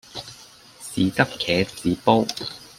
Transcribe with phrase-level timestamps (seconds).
[0.95, 2.25] 豉汁茄子煲